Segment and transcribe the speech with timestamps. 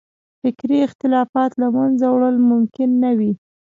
[0.41, 3.31] فکري اختلافات له منځه وړل ممکن نه وي.